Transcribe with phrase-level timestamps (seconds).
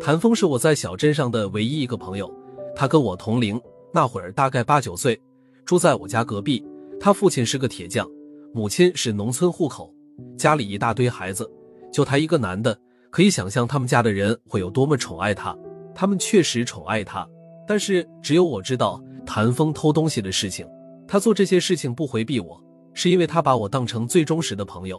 [0.00, 2.32] 谭峰是我在小镇上的唯一一个朋友，
[2.74, 3.60] 他跟我同龄，
[3.92, 5.20] 那会儿大概八九岁，
[5.66, 6.64] 住在我家隔壁。
[6.98, 8.08] 他父亲是个铁匠，
[8.54, 9.92] 母亲是农村户口，
[10.34, 11.50] 家里一大堆孩子，
[11.92, 12.78] 就他一个男的。
[13.10, 15.54] 可以想象他们家的人会有多么宠爱他。
[15.94, 17.28] 他们确实宠爱他，
[17.68, 20.66] 但是只有我知道谭峰偷东西的事情。
[21.06, 22.58] 他做这些事情不回避我，
[22.94, 24.98] 是因为他把我当成最忠实的朋友。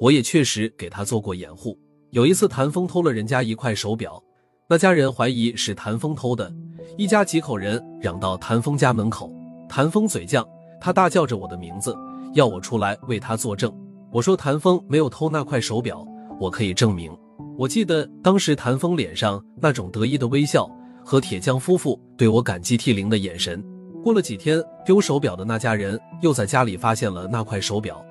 [0.00, 1.78] 我也确实给他做过掩护。
[2.10, 4.22] 有一次，谭峰偷了人家一块手表。
[4.68, 6.52] 那家人怀疑是谭峰偷的，
[6.96, 9.30] 一家几口人嚷到谭峰家门口。
[9.68, 10.46] 谭峰嘴犟，
[10.80, 11.96] 他大叫着我的名字，
[12.34, 13.72] 要我出来为他作证。
[14.10, 16.06] 我说谭峰没有偷那块手表，
[16.38, 17.10] 我可以证明。
[17.56, 20.70] 我记得当时谭峰脸上那种得意的微笑，
[21.04, 23.62] 和铁匠夫妇对我感激涕零的眼神。
[24.02, 28.04] 过了几天，丢手表的那家人又在家里发现了那块手表，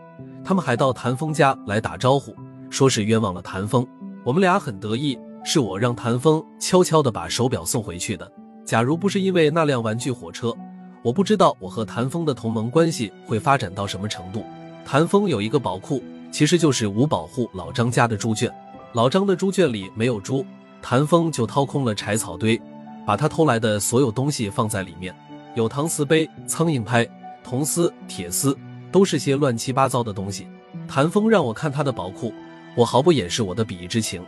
[0.43, 2.35] 他们还到谭峰家来打招呼，
[2.69, 3.85] 说是冤枉了谭峰。
[4.23, 5.17] 我们俩很得意。
[5.43, 8.31] 是我让谭峰悄悄地把手表送回去的。
[8.63, 10.55] 假如不是因为那辆玩具火车，
[11.01, 14.45] 我不知道我和谭峰的同盟关系会发展到什么程度。
[14.85, 15.99] 谭峰有一个宝库，
[16.31, 18.53] 其实就是五保户老张家的猪圈。
[18.93, 20.45] 老张的猪圈里没有猪，
[20.79, 22.61] 谭峰就掏空了柴草堆，
[23.03, 25.11] 把他偷来的所有东西放在里面，
[25.55, 27.03] 有搪瓷杯、苍蝇拍、
[27.43, 28.55] 铜丝、铁丝，
[28.91, 30.47] 都是些乱七八糟的东西。
[30.87, 32.33] 谭峰让我看他的宝库，
[32.75, 34.23] 我毫不掩饰我的鄙夷之情。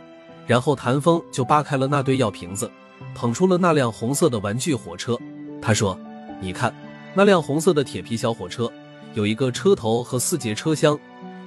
[0.46, 2.70] 然后谭峰就扒开了那堆药瓶子，
[3.14, 5.18] 捧出了那辆红色的玩具火车。
[5.62, 5.98] 他说
[6.38, 6.74] ：“你看，
[7.14, 8.70] 那辆红色的铁皮小火车，
[9.14, 10.98] 有一个车头和四节车厢，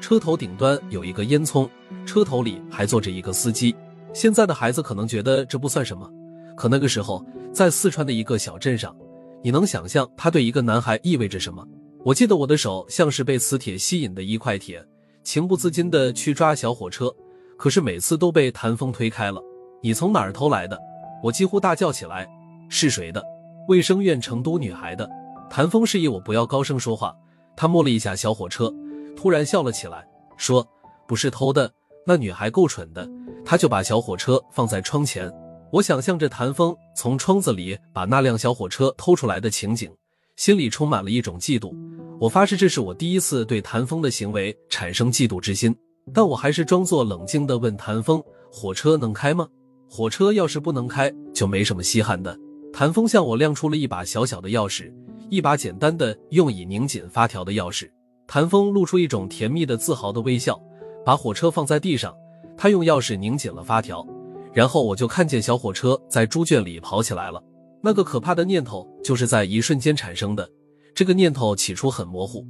[0.02, 1.70] 车头顶端有一个烟囱，
[2.08, 3.76] 车头里还坐着一个司机。
[4.14, 6.10] 现在的孩子可能觉得这不算什么，
[6.56, 7.24] 可那个时候
[7.54, 8.96] 在四川的一个小镇上，
[9.44, 11.64] 你能想象它对一个男孩意味着什么？
[12.08, 14.82] 我记得我的手像是被磁铁吸引的一块铁，
[15.26, 17.14] 情不自禁的去抓小火车。”
[17.60, 19.42] 可是每次都被谭峰推开了。
[19.84, 20.80] 你从哪儿偷来的？
[21.22, 22.26] 我几乎大叫起来。
[22.70, 23.22] 是谁的？
[23.68, 25.10] 卫生院成都女孩的。
[25.50, 27.14] 谭峰示意我不要高声说话。
[27.58, 28.74] 他摸了一下小火车，
[29.14, 30.08] 突然笑了起来，
[30.38, 30.66] 说
[31.10, 31.70] ：“不是偷的。
[32.06, 33.06] 那女孩够蠢的，
[33.44, 35.30] 她就把小火车放在窗前。”
[35.74, 39.92] 我想象着谭峰从窗子里把那辆小火车偷出来的情景，
[40.38, 41.76] 心里充满了一种嫉妒。
[42.20, 45.76] 我发誓，这是我第一次对谭峰的行为产生嫉妒之心。
[46.14, 49.46] 但我还是装作冷静地问谭峰：“火车能开吗？
[49.90, 52.38] 火车要是不能开，就没什么稀罕的。”
[52.72, 54.94] 谭峰向我亮出了一把小小的钥匙，
[55.30, 57.90] 一把简单的用以拧紧发条的钥匙。
[58.28, 60.60] 谭峰露出一种甜蜜的自豪的微笑，
[61.04, 62.16] 把火车放在地上，
[62.56, 64.06] 他用钥匙拧紧了发条，
[64.54, 67.42] 然后我就看见小火车在猪圈里跑起来了。
[67.82, 70.50] 那个可怕的念头就是在一瞬间产生的，
[70.94, 72.46] 这个念头起初很模糊。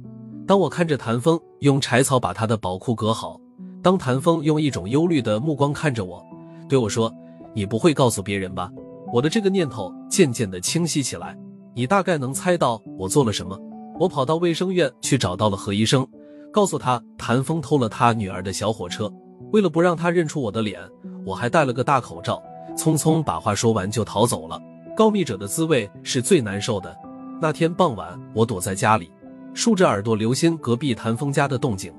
[0.46, 3.40] 当我看着谭峰用柴草把他的宝库隔好。
[3.80, 6.20] 当谭峰用一种忧虑的目光看着我，
[6.68, 7.12] 对我说
[7.54, 8.70] ：“你不会告诉别人吧？”
[9.14, 11.38] 我的这个念头渐渐的清晰起来。
[11.74, 13.56] 你大概能猜到我做了什么？
[14.00, 16.04] 我跑到卫生院去找到了何医生，
[16.52, 19.10] 告诉他谭峰偷了他女儿的小火车。
[19.52, 20.80] 为了不让他认出我的脸，
[21.24, 22.42] 我还戴了个大口罩，
[22.76, 24.60] 匆匆把话说完就逃走了。
[24.98, 26.92] 告密者的滋味是最难受的。
[27.40, 29.12] 那天傍晚，我躲在家里，
[29.54, 31.94] 竖着耳朵留心隔壁谭峰家的动静。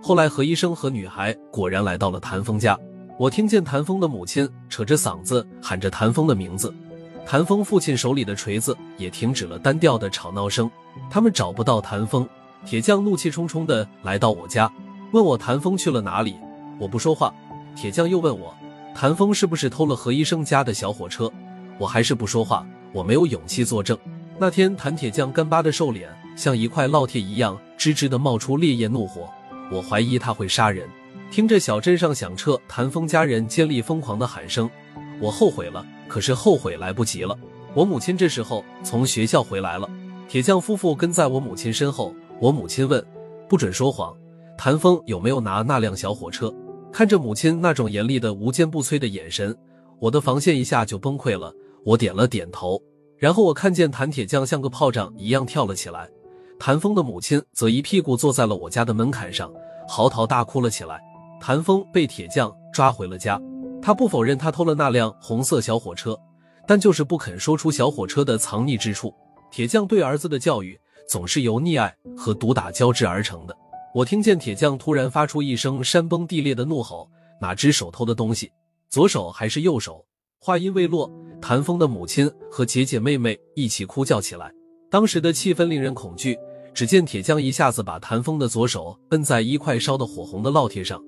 [0.00, 2.78] 后来何医生和女孩果然来到了谭峰家，
[3.18, 6.72] 我听见谭峰的母亲扯着嗓子喊着谭峰的名字，
[7.26, 10.70] 谭峰父亲手里的锤子也停止了单调的吵闹声。
[11.10, 12.24] 他们找不到谭峰，
[12.64, 14.72] 铁匠怒气冲冲的来到我家，
[15.10, 16.36] 问我谭峰去了哪里。
[16.78, 17.34] 我不说话，
[17.74, 18.54] 铁匠又问我
[18.94, 21.28] 谭峰是不是偷了何医生家的小火车，
[21.78, 23.98] 我还是不说话，我没有勇气作证。
[24.38, 29.28] 那天谭铁匠干巴的瘦脸像一块烙铁一样，吱吱的冒出烈焰怒火。
[29.70, 30.88] 我怀疑他会杀人。
[31.30, 34.70] 听着小镇上响彻谭峰家人尖利疯狂的喊声，
[35.20, 35.84] 我后悔了。
[36.06, 37.36] 可是后悔来不及了。
[37.72, 39.88] 我母亲这时候从学校回来了，
[40.28, 42.14] 铁匠夫妇跟在我母亲身后。
[42.40, 43.04] 我母亲问
[43.48, 44.14] ：“不准说谎，
[44.58, 46.52] 谭峰有没有拿那辆小火车？”
[46.92, 49.56] 看着母亲那种严厉的无坚不摧的眼神，
[49.98, 51.52] 我的防线一下就崩溃了。
[51.84, 52.80] 我点了点头，
[53.18, 56.08] 然后我看见谭铁匠像个炮仗一样跳了起来。
[56.58, 59.52] 谭峰的母亲则一屁股坐在了我家的门槛上，
[59.86, 60.98] 嚎啕大哭了起来。
[61.40, 63.38] 谭峰被铁匠抓回了家，
[63.82, 66.18] 他不否认他偷了那辆红色小火车，
[66.66, 69.12] 但就是不肯说出小火车的藏匿之处。
[69.50, 73.54] 铁匠对儿子的教育总是由溺爱和毒打交织而成的。
[73.94, 77.10] 我听见铁匠突然发出一声山崩地裂的怒吼
[77.40, 78.50] ：“哪只手偷的东西？
[78.88, 80.02] 左手还是右手？”
[80.40, 81.10] 话音未落，
[81.46, 84.50] 谭峰的母亲和姐姐妹妹一起哭叫起来。
[84.88, 86.34] 当时的气氛令人恐惧。
[86.72, 91.00] 只见铁匠一下子把谭峰的左手摁在一块烧得火红的烙铁上，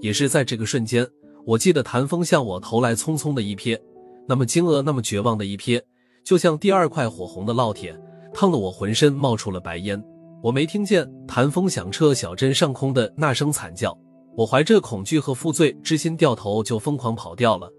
[0.00, 1.06] 也是在这个瞬间，
[1.44, 3.78] 我记得谭峰向我投来匆匆的一瞥，
[4.26, 5.78] 那么惊愕，那么绝望的一瞥，
[6.24, 7.94] 就像第二块火红的烙铁，
[8.32, 10.02] 烫得我浑身冒出了白烟。
[10.42, 13.94] 我没听见谭峰响彻小镇上空的那声惨叫，
[14.34, 17.70] 我怀着恐惧和负罪之心，掉头就疯狂跑掉了。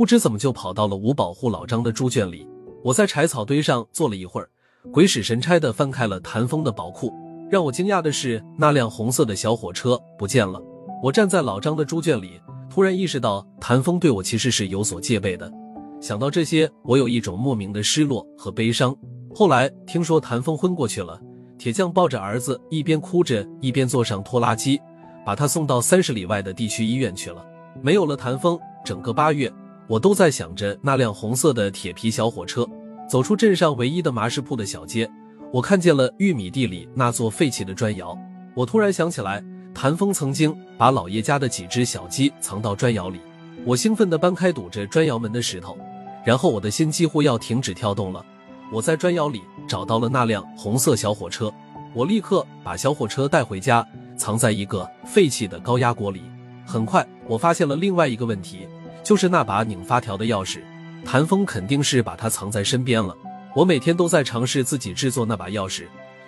[0.00, 2.48] 不知怎么就跑到了无保护老张的猪圈里。
[2.82, 4.48] 我在柴草堆上坐了一会儿，
[4.90, 7.12] 鬼使神差的翻开了谭峰的宝库。
[7.50, 10.58] 让我惊讶的是，那辆红色的小火车不见了。
[11.02, 15.52] 我站在老张的猪圈里，突然意识到谭峰对我其实是有所戒备的。
[16.00, 18.96] 想到这些，我有一种莫名的失落和悲伤。
[19.34, 21.20] 后来听说谭峰昏过去了，
[21.58, 24.80] 铁匠抱着儿子，一边哭着，一边坐上拖拉机，
[25.26, 27.44] 把他送到三十里外的地区医院去了。
[27.82, 29.52] 没有了谭峰，整个八月，
[29.90, 32.64] 我都在想着那辆红色的铁皮小火车。
[33.08, 35.10] 走出镇上唯一的麻食铺的小街。
[35.52, 38.16] 我看见了玉米地里那座废弃的砖窑，
[38.54, 39.42] 我突然想起来，
[39.74, 43.18] 谭峰曾经把老爷家的几只小鸡藏到砖窑里。
[43.64, 45.76] 我兴奋地搬开堵着砖窑门的石头，
[46.24, 48.24] 然后我的心几乎要停止跳动了。
[48.72, 51.52] 我在砖窑里找到了那辆红色小火车，
[51.92, 53.84] 我立刻把小火车带回家，
[54.16, 56.22] 藏在一个废弃的高压锅里。
[56.64, 58.68] 很快，我发现了另外一个问题，
[59.10, 60.60] 就是那把拧发条的钥匙，
[61.04, 63.12] 谭峰肯定是把它藏在身边了。
[63.56, 65.82] 我每天都在尝试自己制作那把钥匙。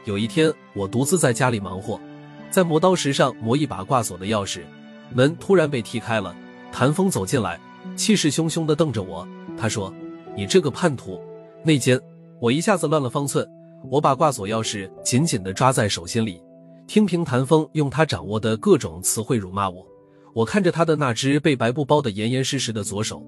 [0.04, 2.00] 有一天，我独自在家里忙活，
[2.50, 4.62] 在磨刀石上磨一把挂锁的钥匙，
[5.14, 6.34] 门突然被踢开了。
[6.72, 7.56] 谭峰走进来，
[7.94, 9.24] 气势汹汹地瞪着我。
[9.56, 9.94] 他说
[10.36, 11.20] ：“你这个叛徒！”
[11.62, 11.96] 内奸！
[12.40, 13.48] 我一下子乱了方寸。
[13.92, 16.42] 我把挂锁钥匙紧紧地抓在手心里，
[16.88, 19.86] 听凭谭峰用他掌握的各种词汇辱骂我。
[20.34, 23.22] 我看着他的那只被白布包得严严实实的左手，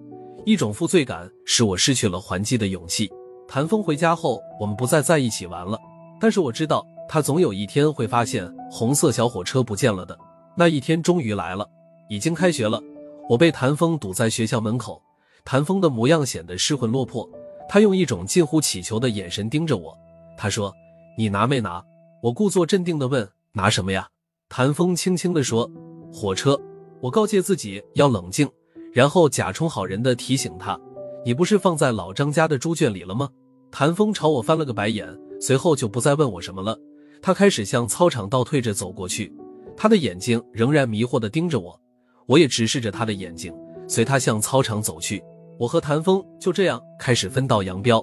[0.47, 3.11] 一种负罪感使我失去了还击的勇气。
[3.47, 5.79] 谭峰回家后，我们不再在一起玩了。
[6.19, 10.19] 但是我知道，他总有一天会发现红色小火车不见了的。
[10.57, 11.69] 那一天终于来了，
[12.09, 12.81] 已经开学了。
[13.29, 15.03] 我被谭峰堵在学校门口，
[15.45, 17.29] 谭峰的模样显得失魂落魄。
[17.69, 19.97] 他用一种近乎乞求的眼神盯着我。
[20.39, 20.73] 他说
[21.19, 21.85] ：“你拿没拿？”
[22.23, 24.09] 我故作镇定地问：“拿什么呀？”
[24.49, 25.71] 谭峰轻轻地说
[26.11, 26.59] ：“火车。”
[27.05, 28.49] 我告诫自己要冷静，
[28.91, 30.81] 然后假充好人的提醒他。
[31.23, 33.29] 你不是放在老张家的猪圈里了吗？
[33.71, 35.07] 谭峰朝我翻了个白眼，
[35.39, 36.75] 随后就不再问我什么了。
[37.21, 39.31] 他开始向操场倒退着走过去，
[39.77, 41.79] 他的眼睛仍然迷惑地盯着我，
[42.25, 43.55] 我也直视着他的眼睛，
[43.87, 45.23] 随他向操场走去。
[45.59, 48.03] 我和谭峰就这样开始分道扬镳。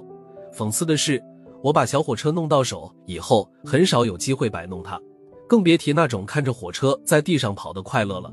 [0.56, 1.20] 讽刺的是，
[1.60, 4.96] 我把小火车弄到手以后，很少有机会摆弄它，
[5.48, 8.32] 更别提那种看着火车在地上跑的快乐了。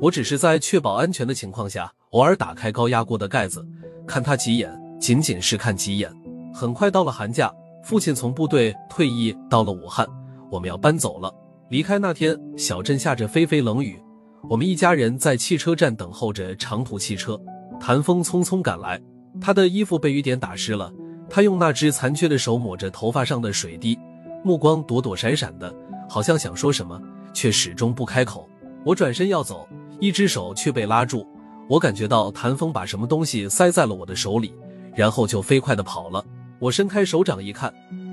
[0.00, 3.66] 我只是在确保安全的情况下，偶尔打开高压锅的盖子。
[4.06, 6.10] 看他几眼，仅仅是看几眼。
[6.54, 7.52] 很快到了寒假，
[7.82, 10.06] 父亲从部队退役到了武汉，
[10.50, 11.32] 我们要搬走了。
[11.68, 14.00] 离开那天，小镇下着霏霏冷雨，
[14.48, 17.38] 我们一家人在汽车站等候着长途汽车。
[17.80, 19.00] 谭峰匆匆赶来，
[19.40, 20.92] 他的衣服被雨点打湿了，
[21.28, 23.98] 他用那只残缺的手抹着头发上的水滴，
[24.44, 25.74] 目光躲躲闪闪的，
[26.08, 27.00] 好像想说什么，
[27.34, 28.48] 却始终不开口。
[28.88, 29.68] 我转身要走，
[30.00, 31.28] 一只手却被拉住。
[31.68, 34.54] 我感觉到谭峰把什么东西塞在了我的手里，
[34.96, 36.24] 然后就飞快的跑了。
[36.58, 37.70] 我伸开手掌一看，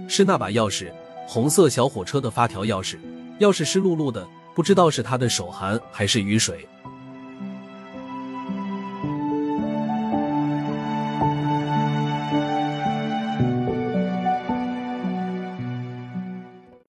[0.09, 0.91] 是那把钥匙，
[1.29, 2.97] 红色小火车的发条钥匙。
[3.39, 6.67] 钥匙湿漉漉的，不知道是他的手寒还是雨水。